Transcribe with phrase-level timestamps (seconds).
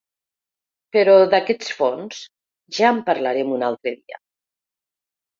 [0.95, 2.21] Però d’aquest fons
[2.77, 4.19] ja en parlarem un altre dia.